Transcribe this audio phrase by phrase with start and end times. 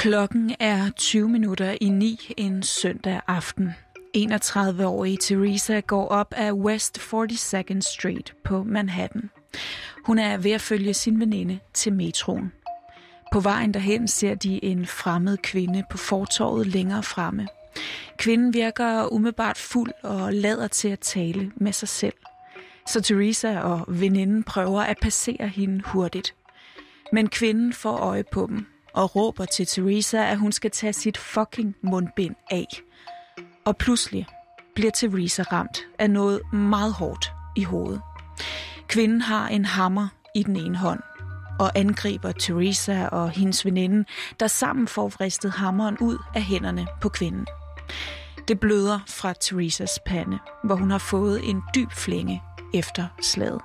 [0.00, 3.70] Klokken er 20 minutter i 9 en søndag aften.
[4.16, 9.30] 31-årige Teresa går op ad West 42nd Street på Manhattan.
[10.04, 12.52] Hun er ved at følge sin veninde til metroen.
[13.32, 17.48] På vejen derhen ser de en fremmed kvinde på fortorvet længere fremme.
[18.18, 22.16] Kvinden virker umiddelbart fuld og lader til at tale med sig selv.
[22.86, 26.34] Så Teresa og veninden prøver at passere hende hurtigt.
[27.12, 31.18] Men kvinden får øje på dem og råber til Teresa, at hun skal tage sit
[31.18, 32.66] fucking mundbind af.
[33.64, 34.26] Og pludselig
[34.74, 38.00] bliver Teresa ramt af noget meget hårdt i hovedet.
[38.88, 41.00] Kvinden har en hammer i den ene hånd
[41.60, 44.04] og angriber Teresa og hendes veninde,
[44.40, 47.46] der sammen får vristet hammeren ud af hænderne på kvinden.
[48.48, 52.42] Det bløder fra Teresas pande, hvor hun har fået en dyb flænge
[52.74, 53.60] efter slaget.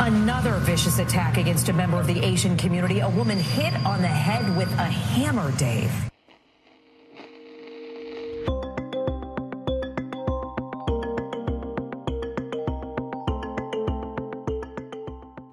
[0.00, 3.00] Another vicious attack against a member of the Asian community.
[3.00, 6.09] A woman hit on the head with a hammer, Dave.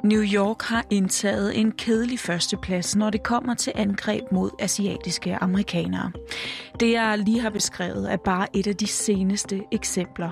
[0.07, 6.11] New York har indtaget en kedelig førsteplads, når det kommer til angreb mod asiatiske amerikanere.
[6.79, 10.31] Det, jeg lige har beskrevet, er bare et af de seneste eksempler.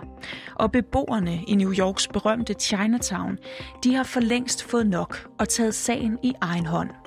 [0.56, 3.38] Og beboerne i New Yorks berømte Chinatown,
[3.84, 7.05] de har for længst fået nok og taget sagen i egen hånd.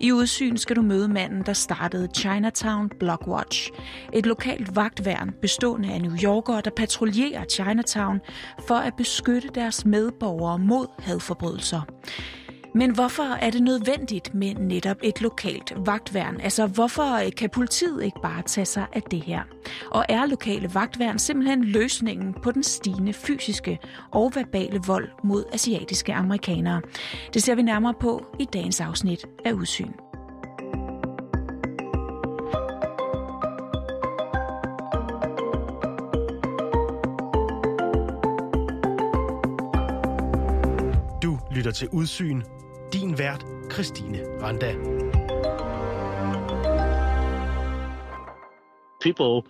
[0.00, 3.70] I udsyn skal du møde manden, der startede Chinatown Blockwatch,
[4.12, 8.20] et lokalt vagtværn bestående af New Yorkere, der patruljerer Chinatown
[8.68, 11.80] for at beskytte deres medborgere mod hadforbrydelser.
[12.76, 16.40] Men hvorfor er det nødvendigt med netop et lokalt vagtværn?
[16.40, 19.42] Altså, hvorfor kan politiet ikke bare tage sig af det her?
[19.90, 23.78] Og er lokale vagtværn simpelthen løsningen på den stigende fysiske
[24.10, 26.82] og verbale vold mod asiatiske amerikanere?
[27.34, 29.92] Det ser vi nærmere på i dagens afsnit af Udsyn.
[41.66, 42.42] Lytter til Udsyn
[42.92, 44.72] din vært, Christine Randa.
[49.00, 49.42] People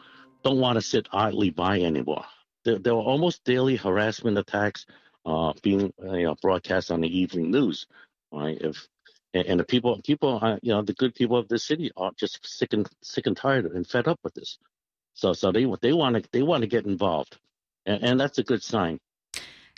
[0.44, 2.24] don't want to sit idly by anymore.
[2.64, 4.86] There, there were almost daily harassment attacks
[5.26, 7.86] uh, being you know, broadcast on the evening news.
[8.32, 8.56] Right?
[8.62, 8.88] If
[9.34, 12.12] and, and the people, people, uh, you know, the good people of the city are
[12.16, 14.56] just sick and sick and tired and fed up with this.
[15.12, 17.36] So, so they they want to they want to get involved,
[17.84, 19.00] and, and that's a good sign.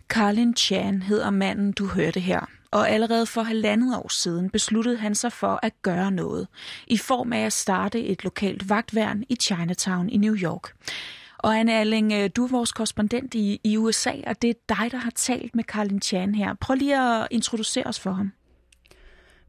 [0.09, 2.41] Carlin Chan hedder manden, du hørte her.
[2.71, 6.49] Og allerede for halvandet år siden besluttede han sig for at gøre noget,
[6.87, 10.73] i form af at starte et lokalt vagtværn i Chinatown i New York.
[11.39, 14.93] Og Anne Alling, øh, du er vores korrespondent i, i USA, og det er dig,
[14.93, 16.55] der har talt med Carlin Chan her.
[16.55, 18.33] Prøv lige at introducere os for ham.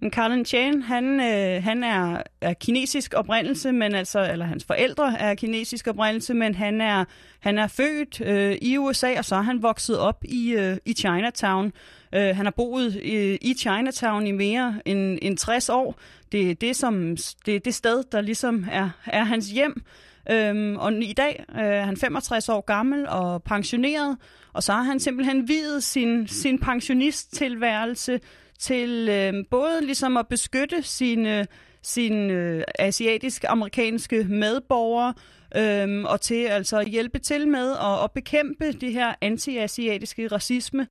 [0.08, 5.36] Carlin Chan, han, øh, han er, er kinesisk oprindelse, men altså, eller hans forældre er
[5.36, 7.06] kinesisk oprindelse, men han er,
[7.40, 10.94] han er født øh, i USA, og så er han vokset op i, øh, i
[10.94, 11.72] Chinatown.
[12.16, 16.00] Øh, han har boet i, i Chinatown i mere end, end 60 år.
[16.32, 19.84] Det er det, som, det, er det sted, der ligesom er, er hans hjem.
[20.32, 24.18] Øhm, og i dag øh, er han 65 år gammel og pensioneret,
[24.54, 28.20] og så har han simpelthen videt sin, sin pensionisttilværelse
[28.60, 31.48] til øh, både ligesom at beskytte sine,
[31.84, 35.14] sine øh, asiatisk-amerikanske medborgere,
[35.56, 40.88] øh, og til altså at hjælpe til med at, at bekæmpe det her anti-asiatiske racisme.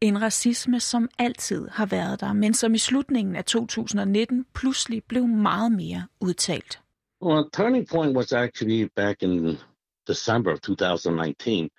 [0.00, 5.26] En racisme, som altid har været der, men som i slutningen af 2019 pludselig blev
[5.26, 6.80] meget mere udtalt.
[7.22, 9.58] Well, turning point was actually back in
[10.06, 11.70] December of 2019.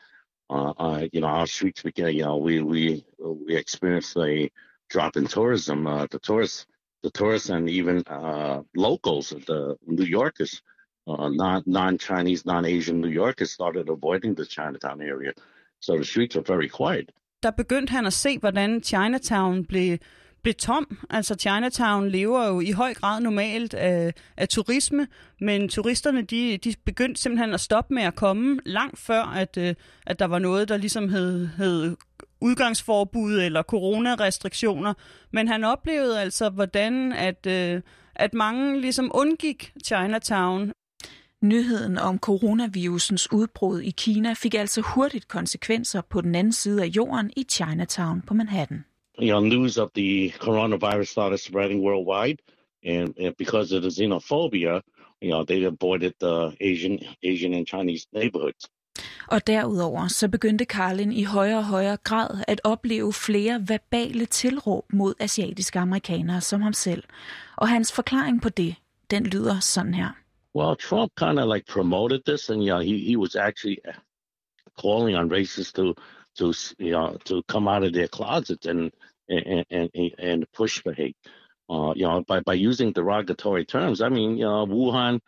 [0.50, 2.14] Uh, uh, you know, our streets began.
[2.14, 3.04] You know, we we
[3.48, 4.50] we experienced a
[4.92, 5.88] drop in tourism.
[5.88, 6.66] Uh, the tourists,
[7.04, 10.62] the tourists, and even uh, locals, the New Yorkers,
[11.08, 15.34] uh, non non-Chinese, non-Asian New Yorkers started avoiding the Chinatown area.
[15.80, 17.12] So the streets were very quiet.
[17.44, 19.98] Der begyndte han at se, hvordan Chinatown blev
[20.44, 20.98] blev tom.
[21.10, 25.08] Altså Chinatown lever jo i høj grad normalt af, af turisme,
[25.42, 29.76] men turisterne de, de begyndte simpelthen at stoppe med at komme langt før, at, øh,
[30.08, 31.96] at der var noget, der ligesom hed, hed
[32.42, 34.94] udgangsforbud eller coronarestriktioner.
[35.32, 37.48] Men han oplevede altså, hvordan at,
[38.16, 40.72] at mange ligesom undgik Chinatown.
[41.42, 46.88] Nyheden om coronavirusens udbrud i Kina fik altså hurtigt konsekvenser på den anden side af
[46.88, 48.84] jorden i Chinatown på Manhattan.
[49.22, 52.42] you know, news of the coronavirus started spreading worldwide,
[52.84, 54.82] and, and, because of the xenophobia,
[55.22, 58.68] you know, they avoided the Asian, Asian and Chinese neighborhoods.
[59.28, 64.86] Og derudover så begyndte Carlin i højere og højere grad at opleve flere verbale tilråb
[64.94, 67.04] mod asiatiske amerikanere som ham selv.
[67.58, 68.76] Og hans forklaring på det,
[69.12, 70.10] den lyder sådan her.
[70.56, 73.94] Well, Trump kind of like promoted this, and you know, he he was actually uh,
[74.82, 75.94] calling on racists to
[76.40, 76.46] to
[76.80, 78.92] you know to come out of their closets and
[79.30, 81.16] and and, and push for hate.
[81.70, 84.02] Uh, you know, by by using derogatory terms.
[84.02, 85.22] I mean, you know, Wuhan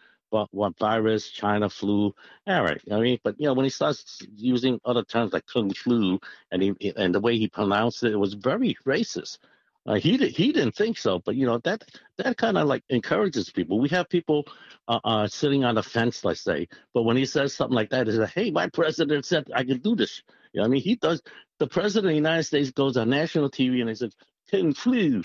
[0.51, 2.13] what, virus, China flu,
[2.47, 2.81] all right.
[2.91, 6.19] I mean, but you know, when he starts using other terms like kung flu,
[6.51, 9.37] and he and the way he pronounced it, it was very racist.
[9.85, 11.83] Uh, he he didn't think so, but you know that
[12.17, 13.79] that kind of like encourages people.
[13.79, 14.45] We have people
[14.87, 18.07] uh, uh, sitting on the fence, let's say, but when he says something like that,
[18.07, 20.95] he says, "Hey, my president said I can do this." You know, I mean, he
[20.95, 21.21] does.
[21.59, 24.15] The president of the United States goes on national TV and he says,
[24.49, 25.23] "Kung flu."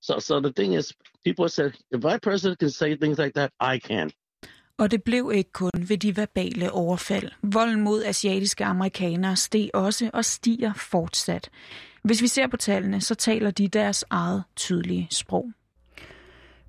[0.00, 3.52] So, so the thing is, people said, if my president can say things like that,
[3.60, 4.10] I can.
[4.80, 7.30] Og det blev ikke kun ved de verbale overfald.
[7.42, 11.50] Volden mod asiatiske amerikanere steg også og stiger fortsat.
[12.02, 15.52] Hvis vi ser på tallene, så taler de deres eget tydelige sprog.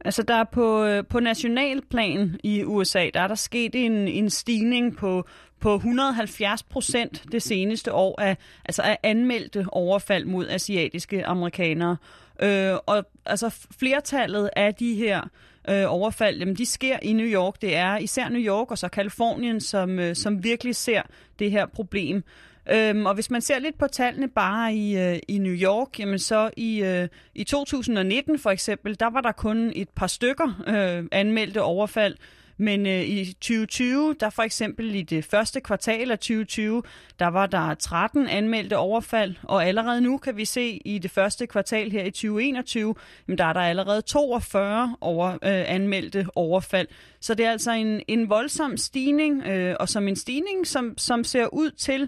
[0.06, 4.30] Altså der er på, øh, på nationalplan i USA, der er der sket en, en
[4.30, 5.26] stigning på,
[5.60, 11.98] på 170 procent det seneste år af, altså af anmeldte overfald mod asiatiske amerikanere.
[12.42, 15.22] Øh, og altså flertallet af de her
[15.70, 17.62] øh, overfald, jamen, de sker i New York.
[17.62, 21.02] Det er især New York og så Kalifornien, som, øh, som virkelig ser
[21.40, 22.24] det her problem.
[22.70, 26.20] Øhm, og hvis man ser lidt på tallene bare i, øh, i New York, jamen
[26.20, 31.06] så i, øh, i 2019 for eksempel, der var der kun et par stykker øh,
[31.12, 32.16] anmeldte overfald.
[32.62, 36.84] Men øh, i 2020, der for eksempel i det første kvartal af 2020,
[37.20, 41.48] der var der 13 anmeldte overfald, og allerede nu kan vi se i det første
[41.48, 42.96] kvartal her i 2021,
[43.28, 46.88] jamen, der er der allerede 42 over, øh, anmeldte overfald.
[47.20, 51.24] Så det er altså en, en voldsom stigning, øh, og som en stigning, som, som
[51.24, 52.02] ser ud til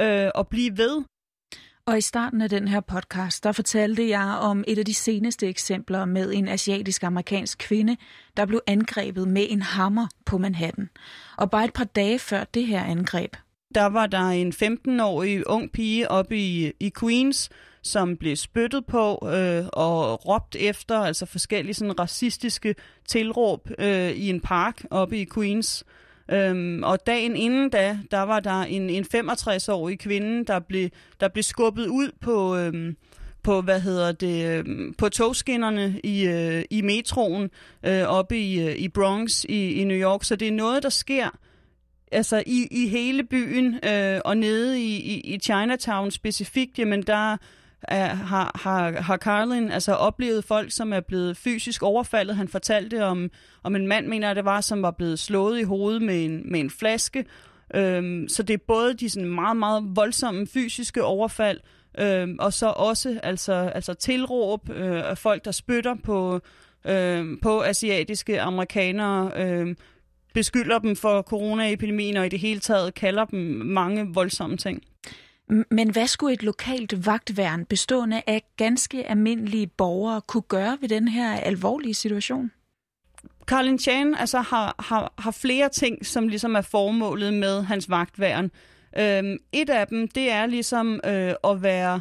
[0.00, 1.04] øh, at blive ved.
[1.86, 5.48] Og i starten af den her podcast, der fortalte jeg om et af de seneste
[5.48, 7.96] eksempler med en asiatisk-amerikansk kvinde,
[8.36, 10.90] der blev angrebet med en hammer på Manhattan.
[11.36, 13.36] Og bare et par dage før det her angreb,
[13.74, 17.50] der var der en 15-årig ung pige oppe i, i Queens,
[17.82, 22.74] som blev spyttet på øh, og råbt efter, altså forskellige sådan racistiske
[23.08, 25.84] tilråb øh, i en park oppe i Queens.
[26.32, 30.88] Øhm, og dagen inden da, der var der en, en 65-årig kvinde, der blev,
[31.20, 32.56] der blev skubbet ud på...
[32.56, 32.96] Øhm,
[33.42, 37.50] på hvad hedder det øhm, på togskinnerne i øh, i metroen
[37.86, 40.24] øh, oppe i øh, i Bronx i, i New York.
[40.24, 41.38] Så det er noget der sker
[42.12, 47.36] altså i, i hele byen øh, og nede i, i, i Chinatown specifikt jamen der
[47.82, 52.36] er, har, har, har Carlin altså oplevet folk, som er blevet fysisk overfaldet.
[52.36, 53.30] Han fortalte om,
[53.62, 56.52] om en mand, mener jeg det var, som var blevet slået i hovedet med en,
[56.52, 57.24] med en flaske.
[57.74, 61.60] Øhm, så det er både de sådan meget, meget voldsomme fysiske overfald,
[61.98, 66.40] øhm, og så også altså, altså tilråb øh, af folk, der spytter på,
[66.84, 69.74] øh, på asiatiske amerikanere, øh,
[70.34, 74.82] beskylder dem for coronaepidemien og i det hele taget kalder dem mange voldsomme ting.
[75.70, 81.08] Men hvad skulle et lokalt vagtværn bestående af ganske almindelige borgere kunne gøre ved den
[81.08, 82.50] her alvorlige situation?
[83.46, 88.50] Carlin Chan altså, har, har, har flere ting, som ligesom er formålet med hans vagtværn.
[88.98, 92.00] Øhm, et af dem, det er ligesom øh, at være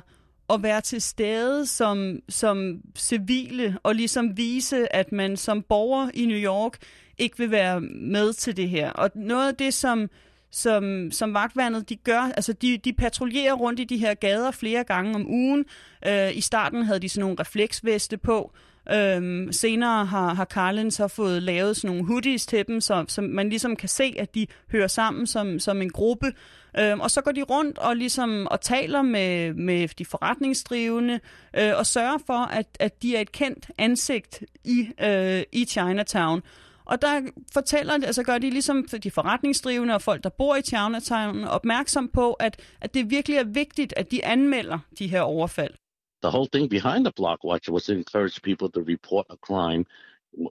[0.54, 6.26] at være til stede som, som civile og ligesom vise, at man som borger i
[6.26, 6.78] New York
[7.18, 8.92] ikke vil være med til det her.
[8.92, 10.10] Og noget af det, som,
[10.52, 12.32] som, som vagtværnet de gør.
[12.36, 15.66] Altså de, de patruljerer rundt i de her gader flere gange om ugen.
[16.08, 18.52] Øh, I starten havde de sådan nogle refleksveste på.
[18.94, 23.22] Øhm, senere har, har Carlin så fået lavet sådan nogle hoodies til dem, så, så
[23.22, 26.34] man ligesom kan se, at de hører sammen som, som en gruppe.
[26.80, 31.20] Øhm, og så går de rundt og ligesom og taler med, med de forretningsdrivende
[31.58, 36.42] øh, og sørger for, at, at de er et kendt ansigt i, øh, i Chinatown.
[36.90, 37.22] Og der
[37.54, 40.62] fortæller, altså gør de ligesom de forretningsdrivende og folk, der bor i
[41.48, 45.74] opmærksom på, at, at det virkelig er vigtigt, at de anmelder de her overfald.
[46.24, 49.86] The whole thing behind the block watch was to encourage people to report a crime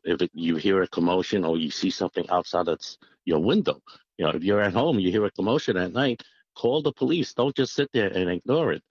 [0.04, 3.76] if you hear a commotion or you see something outside that's your window.
[4.18, 6.22] You know, if you're at home, you hear a commotion at night,
[6.54, 7.34] call the police.
[7.34, 8.82] Don't just sit there and ignore it.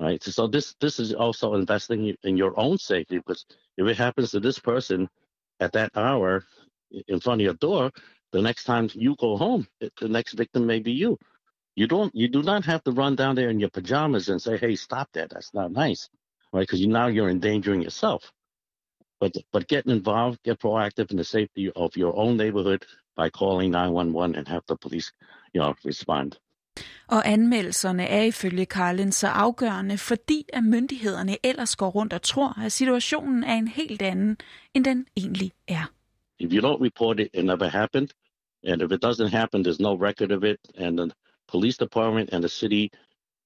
[0.00, 0.22] Right.
[0.22, 3.46] So this this is also investing in your own safety because
[3.76, 5.08] if it happens to this person
[5.60, 6.44] at that hour,
[7.08, 7.90] in front of your door,
[8.32, 11.18] the next time you go home, the next victim may be you.
[11.76, 14.56] You don't, you do not have to run down there in your pajamas and say,
[14.56, 15.30] "Hey, stop that.
[15.30, 16.08] That's not nice,"
[16.52, 16.66] right?
[16.66, 18.22] Because you now you're endangering yourself.
[19.20, 22.82] But but getting involved, get proactive in the safety of your own neighborhood
[23.16, 25.12] by calling 911 and have the police,
[25.52, 26.38] you know, respond.
[27.08, 32.64] Og anmeldelserne er ifølge Carlin så afgørende, fordi at myndighederne ellers går rundt og tror,
[32.64, 34.36] at situationen er en helt anden,
[34.74, 35.92] end den egentlig er.
[36.38, 38.12] If you don't report it, it never happened.
[38.66, 40.58] And if it doesn't happen, there's no record of it.
[40.76, 41.10] And the
[41.48, 42.90] police department and the city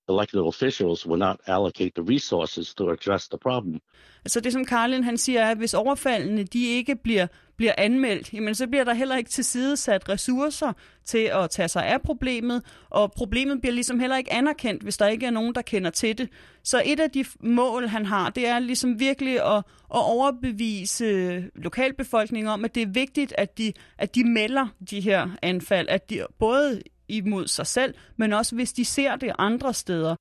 [0.08, 3.80] elected officials will not allocate the resources to address the problem.
[4.24, 7.26] Altså det, som Carlin han siger, er, at hvis overfaldene de ikke bliver,
[7.58, 10.72] bliver anmeldt, jamen så bliver der heller ikke tilsidesat ressourcer
[11.04, 15.06] til at tage sig af problemet, og problemet bliver ligesom heller ikke anerkendt, hvis der
[15.06, 16.28] ikke er nogen, der kender til det.
[16.64, 22.48] Så et af de mål, han har, det er ligesom virkelig at, at overbevise lokalbefolkningen
[22.48, 26.26] om, at det er vigtigt, at de, at de melder de her anfald, at de
[26.38, 30.16] både imod sig selv, men også hvis de ser det andre steder.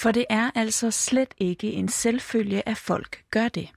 [0.00, 3.68] For det er altså slet ikke en selvfølge, at folk gør det.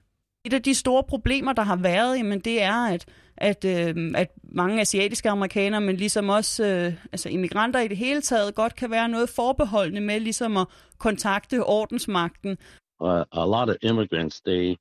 [0.44, 3.06] Et af de store problemer, der har været, jamen det er, at,
[3.36, 8.20] at, øh, at mange asiatiske amerikanere, men ligesom også øh, altså immigranter i det hele
[8.20, 10.66] taget, godt kan være noget forbeholdende med ligesom at
[10.98, 12.56] kontakte ordensmagten.
[13.00, 14.76] Uh, a lot of immigrants, they,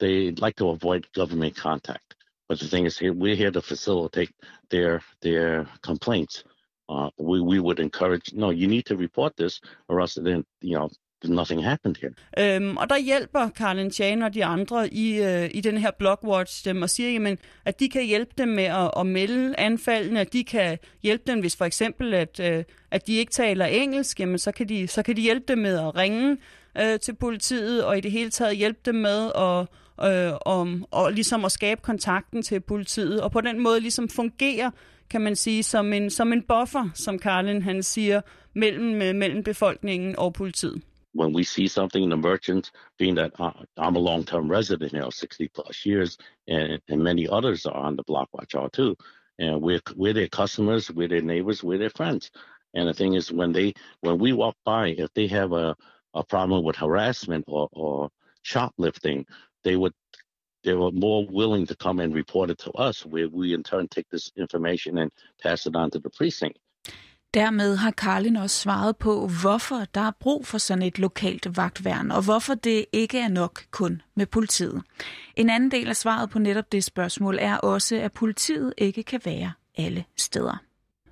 [0.00, 2.14] they like to avoid government contact.
[2.48, 4.32] But the thing is, we're here to facilitate
[4.70, 6.44] their, their complaints.
[6.88, 10.76] uh, we, we would encourage, no, you need to report this, or else then, you
[10.76, 10.88] know,
[11.24, 12.56] nothing happened here.
[12.56, 16.64] Øhm, og der hjælper Carlin Chan og de andre i, øh, i den her Blockwatch
[16.64, 20.32] dem og siger, jamen, at de kan hjælpe dem med at, at melde anfaldene, at
[20.32, 24.38] de kan hjælpe dem, hvis for eksempel, at, øh, at de ikke taler engelsk, jamen,
[24.38, 26.36] så kan de, så kan de hjælpe dem med at ringe
[26.78, 29.66] øh, til politiet, og i det hele taget hjælpe dem med at
[30.02, 34.70] øh, om, og ligesom at skabe kontakten til politiet, og på den måde ligesom fungerer,
[35.10, 38.20] kan man sige, som en, som en buffer, som Karlen han siger,
[38.54, 40.82] mellem, øh, mellem befolkningen og politiet.
[41.16, 45.10] When we see something in the merchants, being that uh, I'm a long-term resident here,
[45.10, 48.96] 60 plus years, and, and many others are on the block watch all too.
[49.38, 52.30] And we're, we're their customers, we're their neighbors, we're their friends.
[52.74, 55.74] And the thing is, when they when we walk by, if they have a,
[56.14, 58.10] a problem with harassment or, or
[58.42, 59.24] shoplifting,
[59.64, 59.94] they would
[60.62, 63.88] they were more willing to come and report it to us, where we in turn
[63.88, 66.58] take this information and pass it on to the precinct.
[67.36, 72.10] Dermed har Karlin også svaret på, hvorfor der er brug for sådan et lokalt vagtværn,
[72.10, 74.82] og hvorfor det ikke er nok kun med politiet.
[75.36, 79.20] En anden del af svaret på netop det spørgsmål er også, at politiet ikke kan
[79.24, 80.62] være alle steder.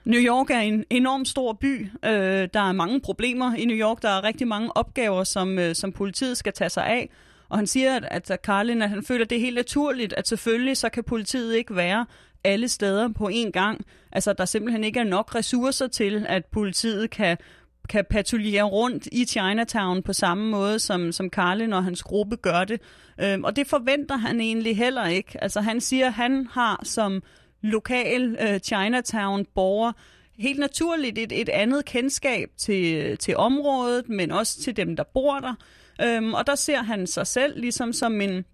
[0.05, 1.91] New York er en enorm stor by.
[2.05, 4.03] Øh, der er mange problemer i New York.
[4.03, 7.11] Der er rigtig mange opgaver, som, øh, som politiet skal tage sig af.
[7.49, 10.29] Og han siger, at, at Carlin, at han føler, at det er helt naturligt, at
[10.29, 12.07] selvfølgelig så kan politiet ikke være
[12.45, 13.85] alle steder på én gang.
[14.13, 17.37] Altså, der simpelthen ikke er nok ressourcer til, at politiet kan
[17.89, 22.65] kan patruljere rundt i Chinatown på samme måde, som, som Karlin og hans gruppe gør
[22.65, 22.81] det.
[23.21, 25.43] Øhm, og det forventer han egentlig heller ikke.
[25.43, 27.23] Altså han siger, at han har som
[27.63, 29.93] lokal øh, Chinatown-borger
[30.39, 35.41] helt naturligt et, et andet kendskab til, til området, men også til dem, der bor
[35.41, 35.55] der.
[36.03, 38.45] Øhm, og der ser han sig selv ligesom som en,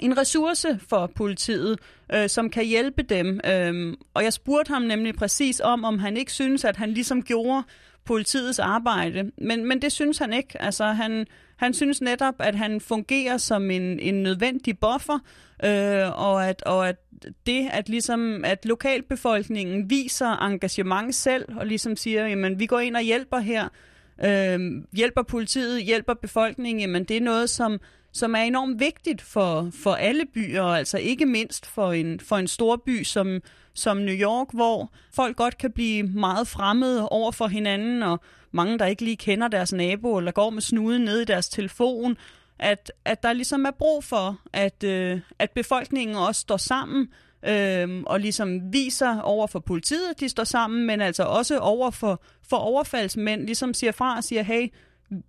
[0.00, 1.78] en ressource for politiet,
[2.14, 3.40] øh, som kan hjælpe dem.
[3.46, 7.22] Øhm, og jeg spurgte ham nemlig præcis om, om han ikke synes, at han ligesom
[7.22, 7.62] gjorde
[8.04, 9.30] politiets arbejde.
[9.38, 10.62] Men, men det synes han ikke.
[10.62, 11.26] Altså, han,
[11.56, 15.18] han synes netop, at han fungerer som en, en nødvendig buffer,
[15.64, 16.96] øh, og, at, og at
[17.46, 22.96] det, at, ligesom, at lokalbefolkningen viser engagement selv, og ligesom siger, jamen vi går ind
[22.96, 23.68] og hjælper her,
[24.24, 24.60] øh,
[24.92, 27.80] hjælper politiet, hjælper befolkningen, jamen det er noget, som,
[28.12, 32.48] som er enormt vigtigt for, for alle byer, altså ikke mindst for en, for en
[32.48, 33.40] stor by som,
[33.74, 38.20] som New York, hvor folk godt kan blive meget fremmede over for hinanden, og
[38.52, 42.16] mange, der ikke lige kender deres nabo, eller går med snuden ned i deres telefon,
[42.58, 47.08] at, at der ligesom er brug for, at, øh, at befolkningen også står sammen,
[47.42, 51.90] øh, og ligesom viser over for politiet, at de står sammen, men altså også over
[51.90, 54.68] for, for overfaldsmænd, ligesom siger fra og siger, hey,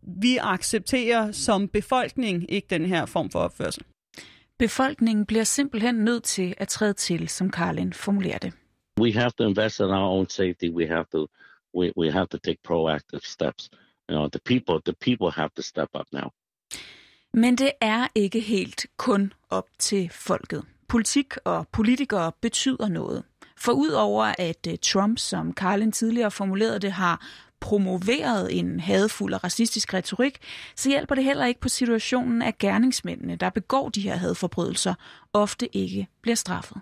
[0.01, 3.83] vi accepterer som befolkning ikke den her form for opførsel.
[4.59, 8.53] Befolkningen bliver simpelthen nødt til at træde til, som Karlin formulerer det.
[9.01, 10.69] We have to invest in our own safety.
[10.69, 11.27] We have to
[11.77, 13.69] we, we have to take proactive steps.
[14.09, 16.29] You know, the people the people have to step up now.
[17.33, 20.63] Men det er ikke helt kun op til folket.
[20.87, 23.23] Politik og politikere betyder noget.
[23.57, 27.25] For udover at øh, Trump, som Carlin tidligere formulerede det, har
[27.61, 30.37] promoveret en hadfuld og racistisk retorik,
[30.75, 34.93] så hjælper det heller ikke på situationen, at gerningsmændene, der begår de her hadforbrydelser,
[35.33, 36.81] ofte ikke bliver straffet.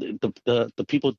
[0.00, 1.12] The, the, the people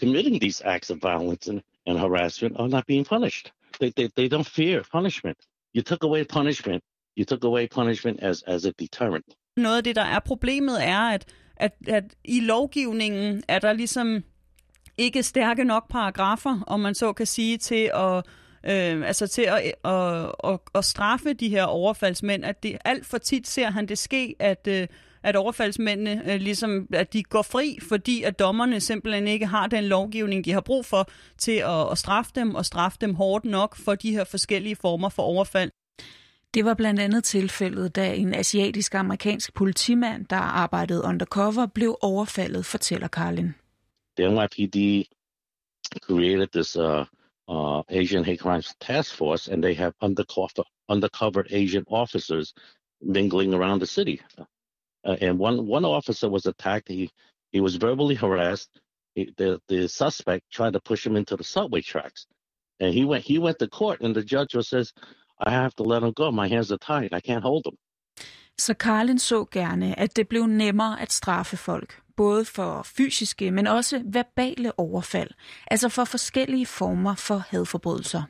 [0.00, 3.52] committing these acts of violence and, and harassment are not being punished.
[3.80, 5.38] They, they, they don't fear punishment.
[5.76, 6.84] You took away punishment.
[7.18, 9.24] You took away punishment as, as a deterrent.
[9.56, 11.24] Noget af det, der er problemet, er, at,
[11.56, 14.24] at, at i lovgivningen er der ligesom
[14.98, 18.26] ikke stærke nok paragrafer, om man så kan sige, til at
[18.64, 23.18] øh, altså til at, at, at, at straffe de her overfaldsmænd, at det alt for
[23.18, 24.88] tit ser han det ske, at øh,
[25.22, 29.84] at overfaldsmændene øh, ligesom, at de går fri, fordi at dommerne simpelthen ikke har den
[29.84, 33.76] lovgivning, de har brug for til at, at straffe dem, og straffe dem hårdt nok
[33.76, 35.70] for de her forskellige former for overfald.
[36.54, 43.08] Det var blandt andet tilfældet, da en asiatisk-amerikansk politimand, der arbejdede undercover, blev overfaldet, fortæller
[43.08, 43.54] Carlin.
[44.18, 45.08] The NYPD
[46.00, 47.06] created this uh,
[47.52, 52.54] uh, Asian hate crimes task force, and they have undercover, undercover Asian officers
[53.16, 54.16] mingling around the city.
[55.04, 56.88] Uh, and one, one officer was attacked.
[56.88, 57.10] He,
[57.54, 58.70] he was verbally harassed.
[59.14, 62.26] He, the, the suspect tried to push him into the subway tracks.
[62.80, 64.92] And he went, he went to court, and the judge was says,
[65.38, 66.30] I have to let him go.
[66.32, 67.12] My hands are tied.
[67.12, 67.76] I can't hold him.
[68.58, 73.66] Så Carlin så gerne, at det blev nemmere at straffe folk, både for fysiske, men
[73.66, 75.30] også verbale overfald,
[75.70, 78.22] altså for forskellige former for hadforbrydelser.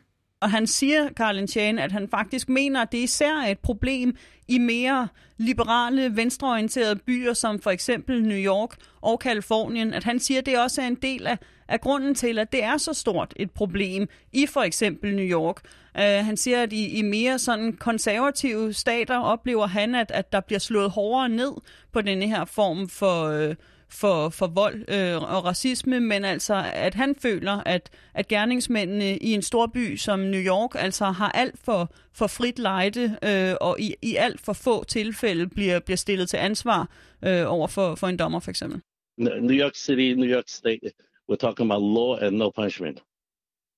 [0.42, 4.16] Og han siger, Carlin Tjane, at han faktisk mener, at det især er et problem
[4.48, 9.94] i mere liberale, venstreorienterede byer, som for eksempel New York og Kalifornien.
[9.94, 12.64] At han siger, at det også er en del af, af grunden til, at det
[12.64, 15.60] er så stort et problem i for eksempel New York.
[15.94, 20.40] Uh, han siger, at i, i mere sådan konservative stater oplever han, at, at der
[20.40, 21.52] bliver slået hårdere ned
[21.92, 23.46] på denne her form for...
[23.48, 23.54] Uh,
[23.92, 29.32] for, for vold øh, og racisme, men altså, at han føler, at, at gerningsmændene i
[29.32, 33.80] en stor by som New York altså har alt for, for frit lejde, øh, og
[33.80, 36.88] i, i alt for få tilfælde bliver, bliver stillet til ansvar
[37.24, 38.80] øh, over for, for en dommer, for eksempel.
[39.18, 40.80] New York City, New York State,
[41.28, 43.02] we're talking about law and no punishment.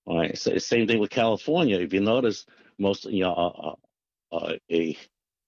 [0.07, 0.39] All right.
[0.39, 1.79] So same thing with California.
[1.79, 2.47] If you notice,
[2.79, 3.75] most you know, uh, uh,
[4.33, 4.97] uh a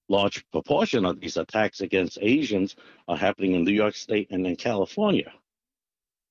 [0.08, 2.76] large proportion of these attacks against Asians
[3.08, 5.32] are happening in New York State and in California,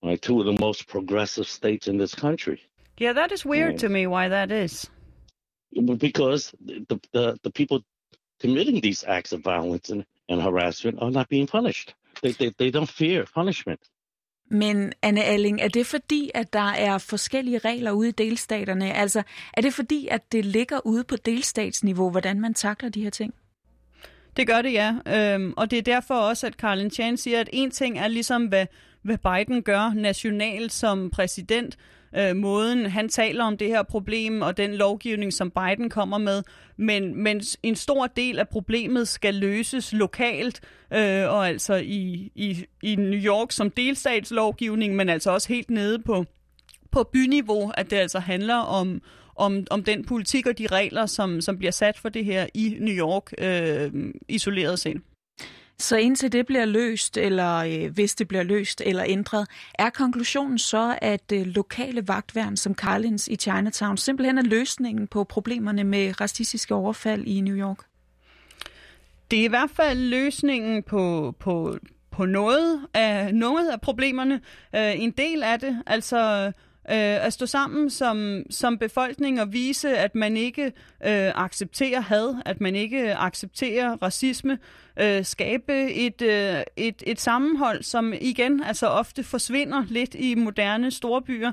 [0.04, 0.22] right?
[0.22, 2.62] Two of the most progressive states in this country.
[2.98, 3.80] Yeah, that is weird right.
[3.80, 4.08] to me.
[4.08, 4.90] Why that is?
[5.98, 7.84] Because the, the the people
[8.40, 11.94] committing these acts of violence and, and harassment are not being punished.
[12.22, 13.80] They, they, they don't fear punishment.
[14.50, 18.94] Men Anne Alling, er det fordi, at der er forskellige regler ude i delstaterne?
[18.94, 23.10] Altså, er det fordi, at det ligger ude på delstatsniveau, hvordan man takler de her
[23.10, 23.34] ting?
[24.38, 24.96] Det gør det, ja.
[25.08, 28.46] Øhm, og det er derfor også, at Carlin Chan siger, at en ting er ligesom,
[28.46, 28.66] hvad,
[29.02, 31.78] hvad Biden gør nationalt som præsident,
[32.18, 36.44] øh, måden han taler om det her problem og den lovgivning, som Biden kommer med,
[36.78, 40.62] men, men en stor del af problemet skal løses lokalt,
[40.94, 46.00] øh, og altså i, i, i New York som delstatslovgivning, men altså også helt nede
[46.00, 46.26] på,
[46.92, 49.02] på byniveau, at det altså handler om,
[49.36, 52.78] om, om den politik og de regler, som, som bliver sat for det her i
[52.80, 55.02] New York øh, isoleret set.
[55.80, 60.58] Så indtil det bliver løst, eller øh, hvis det bliver løst eller ændret, er konklusionen
[60.58, 66.22] så, at øh, lokale vagtværn som Carlins i Chinatown simpelthen er løsningen på problemerne med
[66.22, 67.78] racistiske overfald i New York?
[69.32, 71.78] Det er i hvert fald løsningen på, på,
[72.12, 74.42] på noget, af, noget af problemerne.
[74.76, 76.52] Øh, en del af det, altså
[76.92, 82.36] øh, at stå sammen som, som befolkning og vise, at man ikke øh, accepterer had,
[82.46, 84.58] at man ikke accepterer racisme,
[85.00, 90.92] øh, skabe et, øh, et, et sammenhold, som igen altså ofte forsvinder lidt i moderne
[90.92, 91.52] storbyer.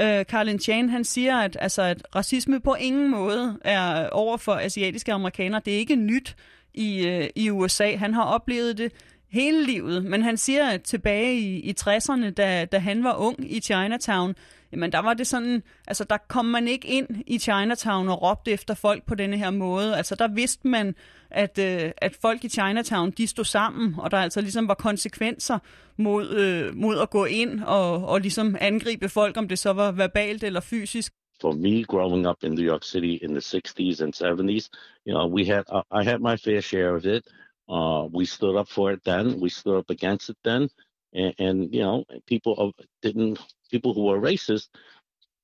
[0.00, 4.54] Øh, Carlin Chan han siger, at, altså, at racisme på ingen måde er over for
[4.54, 5.60] asiatiske amerikanere.
[5.64, 6.36] Det er ikke nyt
[6.74, 7.96] i, øh, i USA.
[7.96, 8.92] Han har oplevet det
[9.30, 13.52] hele livet, men han siger, at tilbage i, i 60'erne, da, da han var ung
[13.52, 14.34] i Chinatown,
[14.72, 18.50] jamen der var det sådan, altså der kom man ikke ind i Chinatown og råbte
[18.50, 19.96] efter folk på denne her måde.
[19.96, 20.94] Altså der vidste man,
[21.30, 25.58] at, øh, at folk i Chinatown, de stod sammen, og der altså ligesom var konsekvenser
[25.96, 29.92] mod, øh, mod at gå ind og, og ligesom angribe folk, om det så var
[29.92, 31.12] verbalt eller fysisk.
[31.40, 34.68] For me, growing up in New York City in the 60s and 70s,
[35.06, 37.22] you know, we had uh, I had my fair share of it.
[37.68, 39.40] Uh, we stood up for it then.
[39.40, 40.68] We stood up against it then,
[41.14, 43.38] and, and you know, people didn't
[43.70, 44.68] people who were racist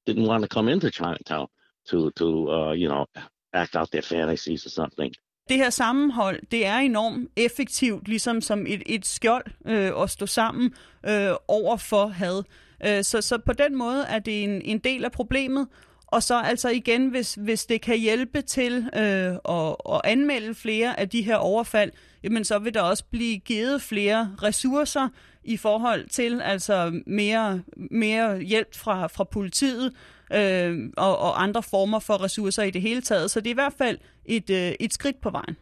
[0.06, 1.46] didn't want to come into Chinatown
[1.90, 3.04] to to uh, you know
[3.52, 5.12] act out their fantasies or something.
[5.48, 10.26] Det her sammenhold, det er enormt effektivt, ligesom som et, et skjold øh, at stå
[10.26, 10.74] sammen
[11.06, 12.42] øh, over for had.
[12.86, 15.68] Øh, så, så på den måde er det en, en del af problemet.
[16.16, 21.00] Og så altså igen, hvis, hvis det kan hjælpe til øh, at, at anmelde flere
[21.00, 25.08] af de her overfald, jamen så vil der også blive givet flere ressourcer
[25.44, 29.92] i forhold til altså mere, mere hjælp fra, fra politiet
[30.32, 33.30] øh, og, og andre former for ressourcer i det hele taget.
[33.30, 35.56] Så det er i hvert fald et, øh, et skridt på vejen.